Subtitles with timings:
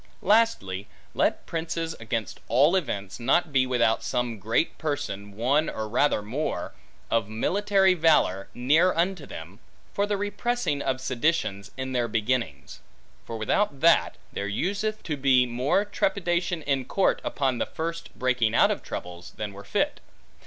[0.23, 6.23] Lastly, let princes, against all events, not be without some great person, one or rather
[6.23, 6.73] more,
[7.11, 9.59] of military valor, near unto them,
[9.93, 12.79] for the repressing of seditions in their beginnings.
[13.27, 18.55] For without that, there useth to be more trepidation in court upon the first breaking
[18.55, 19.99] out of troubles, than were fit.